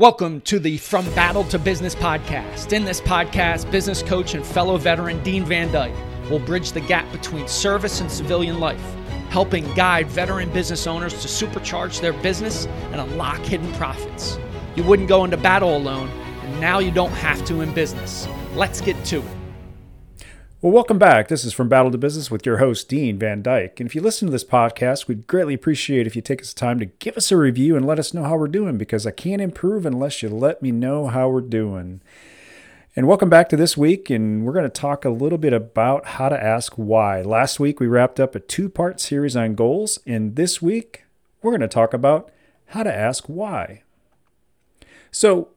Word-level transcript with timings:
Welcome 0.00 0.40
to 0.42 0.58
the 0.58 0.78
From 0.78 1.04
Battle 1.14 1.44
to 1.44 1.58
Business 1.58 1.94
podcast. 1.94 2.72
In 2.72 2.86
this 2.86 3.02
podcast, 3.02 3.70
business 3.70 4.02
coach 4.02 4.32
and 4.32 4.46
fellow 4.46 4.78
veteran 4.78 5.22
Dean 5.22 5.44
Van 5.44 5.70
Dyke 5.70 5.92
will 6.30 6.38
bridge 6.38 6.72
the 6.72 6.80
gap 6.80 7.12
between 7.12 7.46
service 7.46 8.00
and 8.00 8.10
civilian 8.10 8.60
life, 8.60 8.82
helping 9.28 9.70
guide 9.74 10.06
veteran 10.06 10.50
business 10.54 10.86
owners 10.86 11.12
to 11.20 11.28
supercharge 11.28 12.00
their 12.00 12.14
business 12.14 12.64
and 12.92 13.02
unlock 13.02 13.40
hidden 13.40 13.70
profits. 13.74 14.38
You 14.74 14.84
wouldn't 14.84 15.10
go 15.10 15.22
into 15.24 15.36
battle 15.36 15.76
alone, 15.76 16.08
and 16.08 16.58
now 16.62 16.78
you 16.78 16.90
don't 16.90 17.12
have 17.12 17.44
to 17.44 17.60
in 17.60 17.74
business. 17.74 18.26
Let's 18.54 18.80
get 18.80 19.04
to 19.04 19.18
it. 19.18 19.39
Well, 20.62 20.74
welcome 20.74 20.98
back. 20.98 21.28
This 21.28 21.46
is 21.46 21.54
From 21.54 21.70
Battle 21.70 21.90
to 21.90 21.96
Business 21.96 22.30
with 22.30 22.44
your 22.44 22.58
host, 22.58 22.86
Dean 22.86 23.18
Van 23.18 23.40
Dyke. 23.40 23.80
And 23.80 23.88
if 23.88 23.94
you 23.94 24.02
listen 24.02 24.28
to 24.28 24.32
this 24.32 24.44
podcast, 24.44 25.08
we'd 25.08 25.26
greatly 25.26 25.54
appreciate 25.54 26.06
if 26.06 26.14
you 26.14 26.20
take 26.20 26.42
us 26.42 26.52
the 26.52 26.60
time 26.60 26.78
to 26.80 26.84
give 26.84 27.16
us 27.16 27.32
a 27.32 27.38
review 27.38 27.76
and 27.76 27.86
let 27.86 27.98
us 27.98 28.12
know 28.12 28.24
how 28.24 28.36
we're 28.36 28.46
doing 28.46 28.76
because 28.76 29.06
I 29.06 29.10
can't 29.10 29.40
improve 29.40 29.86
unless 29.86 30.22
you 30.22 30.28
let 30.28 30.60
me 30.60 30.70
know 30.70 31.06
how 31.06 31.30
we're 31.30 31.40
doing. 31.40 32.02
And 32.94 33.08
welcome 33.08 33.30
back 33.30 33.48
to 33.48 33.56
this 33.56 33.74
week, 33.74 34.10
and 34.10 34.44
we're 34.44 34.52
going 34.52 34.66
to 34.66 34.68
talk 34.68 35.06
a 35.06 35.08
little 35.08 35.38
bit 35.38 35.54
about 35.54 36.04
how 36.04 36.28
to 36.28 36.38
ask 36.38 36.74
why. 36.74 37.22
Last 37.22 37.58
week, 37.58 37.80
we 37.80 37.86
wrapped 37.86 38.20
up 38.20 38.34
a 38.34 38.40
two 38.40 38.68
part 38.68 39.00
series 39.00 39.36
on 39.36 39.54
goals, 39.54 39.98
and 40.06 40.36
this 40.36 40.60
week, 40.60 41.06
we're 41.40 41.52
going 41.52 41.62
to 41.62 41.68
talk 41.68 41.94
about 41.94 42.30
how 42.66 42.82
to 42.82 42.94
ask 42.94 43.24
why. 43.28 43.82
So, 45.10 45.48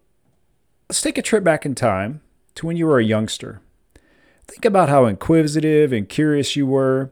let's 0.87 1.01
take 1.01 1.17
a 1.17 1.21
trip 1.21 1.43
back 1.43 1.65
in 1.65 1.75
time 1.75 2.21
to 2.55 2.65
when 2.65 2.77
you 2.77 2.85
were 2.85 2.99
a 2.99 3.03
youngster. 3.03 3.59
Think 4.47 4.65
about 4.65 4.89
how 4.89 5.05
inquisitive 5.05 5.93
and 5.93 6.07
curious 6.07 6.55
you 6.55 6.65
were. 6.67 7.09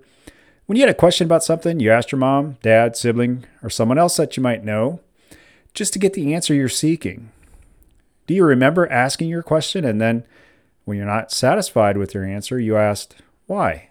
When 0.66 0.78
you 0.78 0.84
had 0.84 0.90
a 0.90 0.98
question 0.98 1.26
about 1.26 1.44
something, 1.44 1.80
you 1.80 1.92
asked 1.92 2.12
your 2.12 2.20
mom, 2.20 2.58
dad, 2.62 2.96
sibling, 2.96 3.46
or 3.62 3.70
someone 3.70 3.98
else 3.98 4.18
that 4.18 4.38
you 4.38 4.44
might 4.44 4.64
know 4.64 5.00
just 5.74 5.94
to 5.94 6.00
get 6.00 6.14
the 6.14 6.34
answer 6.34 6.54
you're 6.54 6.70
seeking. 6.70 7.32
Do 8.28 8.34
you 8.34 8.44
remember 8.44 8.92
asking 8.92 9.30
your 9.30 9.44
question 9.44 9.86
and 9.86 10.00
then, 10.00 10.24
when 10.86 10.98
you're 10.98 11.06
not 11.06 11.32
satisfied 11.32 11.98
with 11.98 12.14
your 12.14 12.26
answer, 12.26 12.60
you 12.60 12.76
asked, 12.76 13.16
why? 13.48 13.90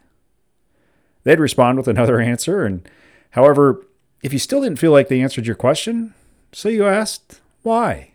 They'd 1.25 1.41
respond 1.41 1.79
with 1.79 1.89
another 1.89 2.20
answer, 2.20 2.64
and 2.64 2.89
however, 3.31 3.84
if 4.23 4.33
you 4.33 4.39
still 4.39 4.62
didn't 4.62 4.79
feel 4.79 4.92
like 4.92 5.09
they 5.09 5.20
answered 5.20 5.47
your 5.47 5.57
question, 5.57 6.14
so 6.53 6.69
you 6.69 6.86
asked, 6.86 7.41
why? 7.62 8.12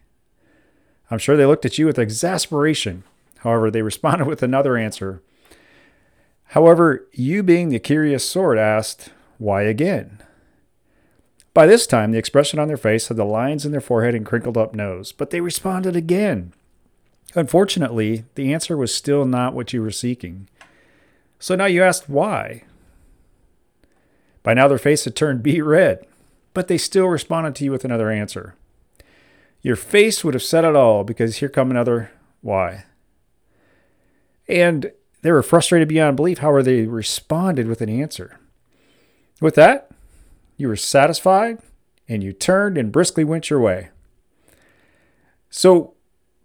I'm 1.10 1.20
sure 1.20 1.38
they 1.38 1.46
looked 1.46 1.66
at 1.66 1.78
you 1.78 1.86
with 1.86 2.00
exasperation 2.00 3.04
However, 3.46 3.70
they 3.70 3.84
responded 3.84 4.26
with 4.28 4.42
another 4.42 4.76
answer. 4.76 5.22
However, 6.50 7.08
you 7.14 7.44
being 7.44 7.70
the 7.70 7.80
curious 7.80 8.28
sort 8.28 8.58
asked, 8.58 9.10
Why 9.38 9.62
again? 9.62 10.22
By 11.54 11.68
this 11.68 11.88
time, 11.88 12.12
the 12.12 12.18
expression 12.18 12.60
on 12.60 12.68
their 12.68 12.76
face 12.76 13.08
had 13.08 13.18
the 13.18 13.24
lines 13.24 13.64
in 13.66 13.72
their 13.72 13.80
forehead 13.80 14.16
and 14.16 14.26
crinkled 14.26 14.58
up 14.58 14.74
nose, 14.74 15.12
but 15.12 15.30
they 15.30 15.42
responded 15.42 15.96
again. 15.96 16.54
Unfortunately, 17.36 18.26
the 18.34 18.52
answer 18.52 18.76
was 18.76 18.94
still 18.94 19.26
not 19.26 19.54
what 19.54 19.72
you 19.74 19.82
were 19.82 19.92
seeking. 19.92 20.50
So 21.38 21.56
now 21.56 21.66
you 21.66 21.84
asked 21.84 22.10
why. 22.10 22.64
By 24.42 24.56
now, 24.56 24.68
their 24.68 24.80
face 24.80 25.06
had 25.06 25.16
turned 25.16 25.44
beet 25.44 25.62
red, 25.62 26.06
but 26.56 26.68
they 26.68 26.80
still 26.80 27.06
responded 27.06 27.54
to 27.56 27.64
you 27.64 27.72
with 27.72 27.86
another 27.86 28.10
answer. 28.10 28.56
Your 29.62 29.76
face 29.76 30.24
would 30.24 30.34
have 30.34 30.44
said 30.44 30.66
it 30.66 30.76
all 30.76 31.04
because 31.04 31.38
here 31.38 31.50
come 31.50 31.70
another 31.70 32.10
why. 32.42 32.86
And 34.48 34.92
they 35.22 35.32
were 35.32 35.44
frustrated 35.44 35.88
beyond 35.88 36.18
belief. 36.18 36.40
However, 36.40 36.62
they 36.62 36.84
responded 36.84 37.68
with 37.68 37.82
an 37.82 37.90
answer. 37.90 38.40
With 39.42 39.56
that, 39.56 39.90
you 40.58 40.68
were 40.68 40.76
satisfied 40.76 41.60
and 42.08 42.24
you 42.24 42.32
turned 42.32 42.78
and 42.78 42.92
briskly 42.92 43.24
went 43.24 43.50
your 43.50 43.60
way. 43.60 43.90
So, 45.50 45.94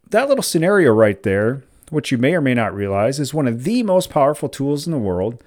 that 0.08 0.28
little 0.28 0.42
scenario 0.42 0.92
right 0.92 1.22
there, 1.22 1.62
which 1.90 2.10
you 2.10 2.18
may 2.18 2.34
or 2.34 2.40
may 2.40 2.54
not 2.54 2.74
realize, 2.74 3.20
is 3.20 3.34
one 3.34 3.46
of 3.46 3.64
the 3.64 3.82
most 3.82 4.10
powerful 4.10 4.48
tools 4.48 4.86
in 4.86 4.92
the 4.92 4.98
world 4.98 5.42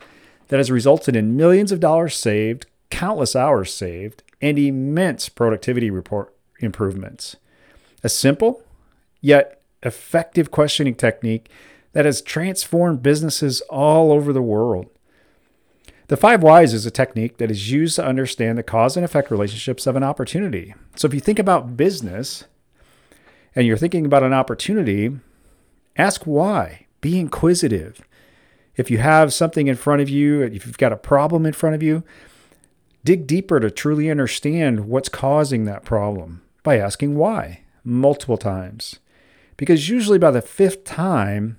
that 0.47 0.57
has 0.57 0.71
resulted 0.71 1.15
in 1.15 1.35
millions 1.35 1.71
of 1.71 1.79
dollars 1.79 2.15
saved, 2.15 2.65
countless 2.89 3.35
hours 3.35 3.73
saved, 3.73 4.23
and 4.41 4.59
immense 4.59 5.27
productivity 5.27 5.89
report 5.89 6.33
improvements. 6.59 7.35
A 8.03 8.09
simple 8.09 8.61
yet 9.21 9.61
effective 9.81 10.51
questioning 10.51 10.95
technique 10.95 11.49
that 11.93 12.05
has 12.05 12.21
transformed 12.21 13.01
businesses 13.01 13.61
all 13.69 14.11
over 14.11 14.33
the 14.33 14.41
world. 14.41 14.87
The 16.07 16.17
five 16.17 16.43
whys 16.43 16.73
is 16.73 16.85
a 16.85 16.91
technique 16.91 17.37
that 17.37 17.49
is 17.49 17.71
used 17.71 17.95
to 17.95 18.05
understand 18.05 18.57
the 18.57 18.63
cause 18.63 18.97
and 18.97 19.05
effect 19.05 19.31
relationships 19.31 19.87
of 19.87 19.95
an 19.95 20.03
opportunity. 20.03 20.75
So 20.95 21.07
if 21.07 21.13
you 21.13 21.19
think 21.19 21.39
about 21.39 21.77
business 21.77 22.43
and 23.55 23.65
you're 23.65 23.77
thinking 23.77 24.05
about 24.05 24.23
an 24.23 24.33
opportunity, 24.33 25.11
ask 25.95 26.23
why. 26.23 26.87
Be 27.01 27.19
inquisitive. 27.19 28.01
If 28.75 28.91
you 28.91 28.97
have 28.97 29.33
something 29.33 29.67
in 29.67 29.75
front 29.75 30.01
of 30.01 30.09
you, 30.09 30.41
if 30.41 30.65
you've 30.65 30.77
got 30.77 30.91
a 30.91 30.97
problem 30.97 31.45
in 31.45 31.53
front 31.53 31.75
of 31.75 31.83
you, 31.83 32.03
dig 33.03 33.27
deeper 33.27 33.59
to 33.59 33.69
truly 33.69 34.09
understand 34.09 34.87
what's 34.87 35.09
causing 35.09 35.65
that 35.65 35.85
problem 35.85 36.41
by 36.63 36.77
asking 36.77 37.15
why 37.15 37.63
multiple 37.83 38.37
times. 38.37 38.99
Because 39.57 39.89
usually 39.89 40.17
by 40.17 40.31
the 40.31 40.41
fifth 40.41 40.83
time, 40.83 41.57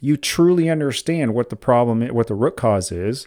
you 0.00 0.16
truly 0.16 0.68
understand 0.70 1.34
what 1.34 1.50
the 1.50 1.56
problem 1.56 2.06
what 2.08 2.26
the 2.26 2.34
root 2.34 2.56
cause 2.56 2.90
is 2.90 3.26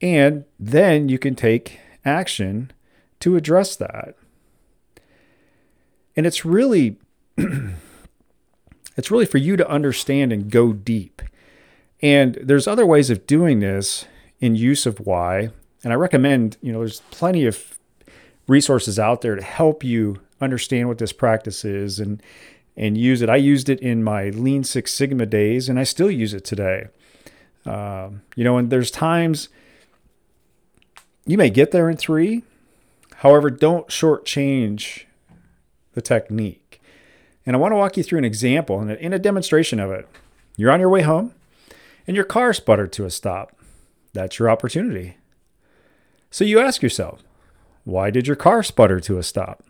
and 0.00 0.44
then 0.58 1.08
you 1.08 1.18
can 1.18 1.34
take 1.34 1.78
action 2.04 2.72
to 3.20 3.36
address 3.36 3.76
that. 3.76 4.16
And 6.16 6.26
it's 6.26 6.44
really 6.44 6.98
it's 8.96 9.10
really 9.10 9.26
for 9.26 9.38
you 9.38 9.56
to 9.56 9.68
understand 9.68 10.32
and 10.32 10.50
go 10.50 10.72
deep. 10.72 11.22
And 12.02 12.36
there's 12.42 12.66
other 12.66 12.84
ways 12.84 13.10
of 13.10 13.26
doing 13.26 13.60
this 13.60 14.06
in 14.40 14.56
use 14.56 14.86
of 14.86 14.98
why 14.98 15.50
and 15.84 15.92
i 15.92 15.96
recommend 15.96 16.56
you 16.60 16.72
know 16.72 16.80
there's 16.80 17.00
plenty 17.10 17.46
of 17.46 17.78
resources 18.48 18.98
out 18.98 19.20
there 19.20 19.36
to 19.36 19.42
help 19.42 19.84
you 19.84 20.20
understand 20.40 20.88
what 20.88 20.98
this 20.98 21.12
practice 21.12 21.64
is 21.64 22.00
and 22.00 22.20
and 22.76 22.96
use 22.96 23.22
it. 23.22 23.28
I 23.28 23.36
used 23.36 23.68
it 23.68 23.80
in 23.80 24.02
my 24.02 24.30
Lean 24.30 24.64
Six 24.64 24.92
Sigma 24.92 25.26
days, 25.26 25.68
and 25.68 25.78
I 25.78 25.84
still 25.84 26.10
use 26.10 26.34
it 26.34 26.44
today. 26.44 26.86
Um, 27.64 28.22
you 28.34 28.44
know, 28.44 28.56
and 28.56 28.70
there's 28.70 28.90
times 28.90 29.48
you 31.26 31.38
may 31.38 31.50
get 31.50 31.70
there 31.70 31.88
in 31.88 31.96
three. 31.96 32.42
However, 33.16 33.50
don't 33.50 33.88
shortchange 33.88 35.04
the 35.94 36.02
technique. 36.02 36.80
And 37.44 37.54
I 37.54 37.58
want 37.58 37.72
to 37.72 37.76
walk 37.76 37.96
you 37.96 38.02
through 38.02 38.18
an 38.18 38.24
example 38.24 38.80
and 38.80 38.90
in 38.90 39.12
a 39.12 39.18
demonstration 39.18 39.78
of 39.78 39.90
it. 39.90 40.08
You're 40.56 40.70
on 40.72 40.80
your 40.80 40.88
way 40.88 41.02
home, 41.02 41.34
and 42.06 42.16
your 42.16 42.24
car 42.24 42.52
sputtered 42.52 42.92
to 42.94 43.04
a 43.04 43.10
stop. 43.10 43.56
That's 44.12 44.38
your 44.38 44.50
opportunity. 44.50 45.16
So 46.30 46.44
you 46.44 46.60
ask 46.60 46.82
yourself, 46.82 47.22
why 47.84 48.10
did 48.10 48.26
your 48.26 48.36
car 48.36 48.62
sputter 48.62 49.00
to 49.00 49.18
a 49.18 49.22
stop? 49.22 49.64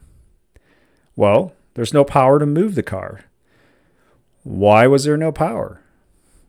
Well, 1.17 1.53
there's 1.75 1.95
no 1.95 2.05
power 2.05 2.39
to 2.39 2.47
move 2.47 2.75
the 2.75 2.83
car. 2.83 3.25
Why 4.43 4.87
was 4.87 5.05
there 5.05 5.17
no 5.17 5.33
power? 5.33 5.81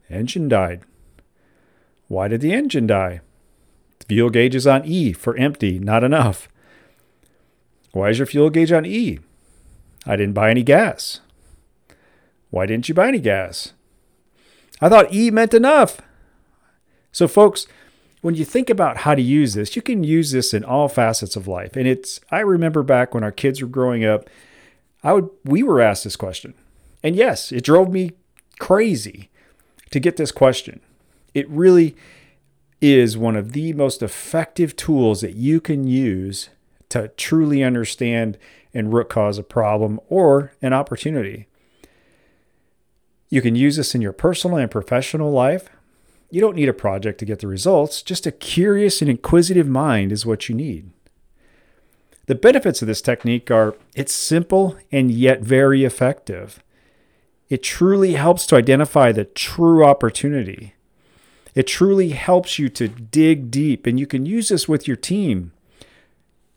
Engine 0.09 0.47
died. 0.47 0.81
Why 2.07 2.27
did 2.27 2.41
the 2.41 2.53
engine 2.53 2.87
die? 2.87 3.21
The 3.99 4.05
fuel 4.05 4.29
gauge 4.29 4.55
is 4.55 4.67
on 4.67 4.85
E 4.85 5.13
for 5.13 5.37
empty, 5.37 5.79
not 5.79 6.03
enough. 6.03 6.49
Why 7.91 8.09
is 8.09 8.19
your 8.19 8.25
fuel 8.25 8.49
gauge 8.49 8.71
on 8.71 8.85
E? 8.85 9.19
I 10.05 10.15
didn't 10.15 10.33
buy 10.33 10.49
any 10.49 10.63
gas. 10.63 11.21
Why 12.49 12.65
didn't 12.65 12.89
you 12.89 12.95
buy 12.95 13.07
any 13.07 13.19
gas? 13.19 13.73
I 14.81 14.89
thought 14.89 15.13
E 15.13 15.31
meant 15.31 15.53
enough. 15.53 16.01
So, 17.11 17.27
folks, 17.27 17.67
when 18.21 18.35
you 18.35 18.43
think 18.45 18.69
about 18.69 18.97
how 18.97 19.15
to 19.15 19.21
use 19.21 19.53
this, 19.53 19.75
you 19.75 19.81
can 19.81 20.03
use 20.03 20.31
this 20.31 20.53
in 20.53 20.63
all 20.63 20.87
facets 20.87 21.35
of 21.35 21.47
life. 21.47 21.75
And 21.75 21.87
it's, 21.87 22.19
I 22.31 22.39
remember 22.39 22.83
back 22.83 23.13
when 23.13 23.23
our 23.23 23.31
kids 23.31 23.61
were 23.61 23.67
growing 23.67 24.03
up, 24.03 24.29
I 25.03 25.13
would 25.13 25.29
we 25.43 25.63
were 25.63 25.81
asked 25.81 26.03
this 26.03 26.15
question. 26.15 26.53
And 27.03 27.15
yes, 27.15 27.51
it 27.51 27.63
drove 27.63 27.91
me 27.91 28.11
crazy 28.59 29.29
to 29.91 29.99
get 29.99 30.15
this 30.15 30.31
question. 30.31 30.79
It 31.33 31.49
really 31.49 31.95
is 32.81 33.17
one 33.17 33.35
of 33.35 33.53
the 33.53 33.73
most 33.73 34.01
effective 34.01 34.75
tools 34.75 35.21
that 35.21 35.35
you 35.35 35.59
can 35.59 35.87
use 35.87 36.49
to 36.89 37.09
truly 37.09 37.63
understand 37.63 38.37
and 38.73 38.93
root 38.93 39.09
cause 39.09 39.37
a 39.37 39.43
problem 39.43 39.99
or 40.09 40.53
an 40.61 40.73
opportunity. 40.73 41.47
You 43.29 43.41
can 43.41 43.55
use 43.55 43.77
this 43.77 43.95
in 43.95 44.01
your 44.01 44.13
personal 44.13 44.57
and 44.57 44.69
professional 44.69 45.31
life. 45.31 45.69
You 46.29 46.41
don't 46.41 46.55
need 46.55 46.69
a 46.69 46.73
project 46.73 47.19
to 47.19 47.25
get 47.25 47.39
the 47.39 47.47
results, 47.47 48.01
just 48.01 48.27
a 48.27 48.31
curious 48.31 49.01
and 49.01 49.09
inquisitive 49.09 49.67
mind 49.67 50.11
is 50.11 50.25
what 50.25 50.49
you 50.49 50.55
need. 50.55 50.91
The 52.25 52.35
benefits 52.35 52.81
of 52.81 52.87
this 52.87 53.01
technique 53.01 53.51
are 53.51 53.75
it's 53.95 54.13
simple 54.13 54.77
and 54.91 55.11
yet 55.11 55.41
very 55.41 55.83
effective. 55.83 56.63
It 57.49 57.61
truly 57.61 58.13
helps 58.13 58.45
to 58.47 58.55
identify 58.55 59.11
the 59.11 59.25
true 59.25 59.83
opportunity. 59.85 60.73
It 61.53 61.67
truly 61.67 62.09
helps 62.09 62.57
you 62.57 62.69
to 62.69 62.87
dig 62.87 63.51
deep, 63.51 63.85
and 63.85 63.99
you 63.99 64.07
can 64.07 64.25
use 64.25 64.49
this 64.49 64.67
with 64.67 64.87
your 64.87 64.97
team 64.97 65.51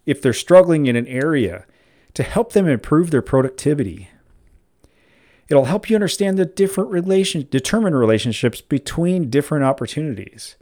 if 0.07 0.23
they're 0.23 0.33
struggling 0.33 0.87
in 0.87 0.97
an 0.97 1.07
area 1.07 1.67
to 2.15 2.23
help 2.23 2.53
them 2.53 2.67
improve 2.67 3.11
their 3.11 3.21
productivity 3.21 4.09
It'll 5.49 5.67
help 5.67 5.89
you 5.89 5.97
understand 5.97 6.39
the 6.39 6.45
different 6.45 6.91
relation 6.91 7.47
determine 7.51 7.95
relationships 7.95 8.61
between 8.61 9.31
different 9.31 9.65
opportunities. 9.65 10.57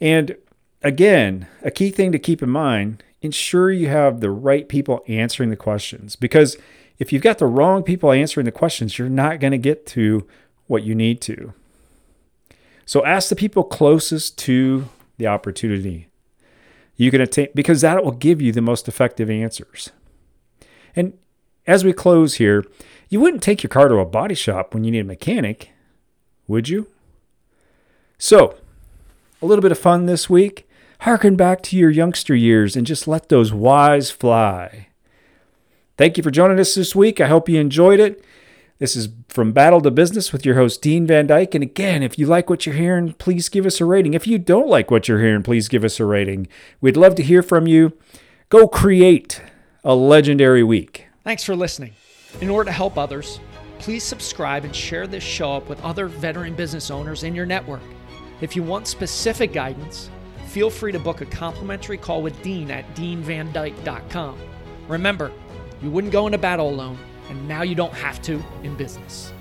And 0.00 0.36
again, 0.82 1.46
a 1.62 1.70
key 1.70 1.90
thing 1.90 2.12
to 2.12 2.18
keep 2.18 2.42
in 2.42 2.50
mind, 2.50 3.02
ensure 3.20 3.70
you 3.70 3.88
have 3.88 4.20
the 4.20 4.30
right 4.30 4.68
people 4.68 5.02
answering 5.08 5.50
the 5.50 5.56
questions 5.56 6.16
because 6.16 6.56
if 6.98 7.12
you've 7.12 7.22
got 7.22 7.38
the 7.38 7.46
wrong 7.46 7.82
people 7.82 8.12
answering 8.12 8.44
the 8.44 8.52
questions, 8.52 8.98
you're 8.98 9.08
not 9.08 9.40
going 9.40 9.52
to 9.52 9.58
get 9.58 9.86
to 9.86 10.26
what 10.66 10.82
you 10.82 10.94
need 10.94 11.20
to. 11.22 11.52
So 12.84 13.04
ask 13.04 13.28
the 13.28 13.36
people 13.36 13.64
closest 13.64 14.38
to 14.38 14.88
the 15.16 15.26
opportunity. 15.26 16.08
You 16.96 17.10
can 17.10 17.20
attain 17.20 17.48
because 17.54 17.80
that 17.82 18.04
will 18.04 18.12
give 18.12 18.42
you 18.42 18.52
the 18.52 18.60
most 18.60 18.88
effective 18.88 19.30
answers. 19.30 19.90
And 20.96 21.16
as 21.66 21.84
we 21.84 21.92
close 21.92 22.34
here, 22.34 22.64
you 23.08 23.20
wouldn't 23.20 23.42
take 23.42 23.62
your 23.62 23.68
car 23.68 23.88
to 23.88 23.98
a 23.98 24.04
body 24.04 24.34
shop 24.34 24.74
when 24.74 24.84
you 24.84 24.90
need 24.90 25.00
a 25.00 25.04
mechanic, 25.04 25.70
would 26.46 26.68
you? 26.68 26.88
So, 28.18 28.56
a 29.40 29.46
little 29.46 29.62
bit 29.62 29.70
of 29.70 29.78
fun 29.78 30.06
this 30.06 30.28
week. 30.28 30.67
Harken 31.02 31.36
back 31.36 31.62
to 31.62 31.76
your 31.76 31.90
youngster 31.90 32.34
years 32.34 32.74
and 32.74 32.86
just 32.86 33.06
let 33.06 33.28
those 33.28 33.52
whys 33.52 34.10
fly. 34.10 34.88
Thank 35.96 36.16
you 36.16 36.22
for 36.22 36.30
joining 36.30 36.58
us 36.58 36.74
this 36.74 36.94
week. 36.94 37.20
I 37.20 37.28
hope 37.28 37.48
you 37.48 37.60
enjoyed 37.60 38.00
it. 38.00 38.24
This 38.78 38.96
is 38.96 39.08
From 39.28 39.52
Battle 39.52 39.80
to 39.80 39.90
Business 39.90 40.32
with 40.32 40.44
your 40.44 40.56
host, 40.56 40.82
Dean 40.82 41.06
Van 41.06 41.26
Dyke. 41.26 41.54
And 41.54 41.62
again, 41.62 42.02
if 42.02 42.18
you 42.18 42.26
like 42.26 42.50
what 42.50 42.66
you're 42.66 42.74
hearing, 42.74 43.12
please 43.12 43.48
give 43.48 43.64
us 43.64 43.80
a 43.80 43.84
rating. 43.84 44.14
If 44.14 44.26
you 44.26 44.38
don't 44.38 44.68
like 44.68 44.90
what 44.90 45.08
you're 45.08 45.20
hearing, 45.20 45.42
please 45.42 45.68
give 45.68 45.84
us 45.84 46.00
a 46.00 46.04
rating. 46.04 46.48
We'd 46.80 46.96
love 46.96 47.14
to 47.16 47.22
hear 47.22 47.42
from 47.42 47.66
you. 47.66 47.92
Go 48.48 48.66
create 48.66 49.40
a 49.84 49.94
legendary 49.94 50.62
week. 50.62 51.06
Thanks 51.22 51.44
for 51.44 51.54
listening. 51.54 51.92
In 52.40 52.50
order 52.50 52.70
to 52.70 52.72
help 52.72 52.98
others, 52.98 53.40
please 53.78 54.02
subscribe 54.02 54.64
and 54.64 54.74
share 54.74 55.06
this 55.06 55.24
show 55.24 55.52
up 55.52 55.68
with 55.68 55.82
other 55.82 56.06
veteran 56.06 56.54
business 56.54 56.90
owners 56.90 57.22
in 57.22 57.34
your 57.34 57.46
network. 57.46 57.82
If 58.40 58.54
you 58.54 58.62
want 58.62 58.86
specific 58.86 59.52
guidance, 59.52 60.10
feel 60.58 60.70
free 60.70 60.90
to 60.90 60.98
book 60.98 61.20
a 61.20 61.26
complimentary 61.26 61.96
call 61.96 62.20
with 62.20 62.42
Dean 62.42 62.68
at 62.72 62.84
deanvandyke.com. 62.96 64.36
Remember, 64.88 65.30
you 65.80 65.88
wouldn't 65.88 66.12
go 66.12 66.26
into 66.26 66.36
battle 66.36 66.68
alone, 66.68 66.98
and 67.28 67.46
now 67.46 67.62
you 67.62 67.76
don't 67.76 67.94
have 67.94 68.20
to 68.22 68.42
in 68.64 68.74
business. 68.74 69.32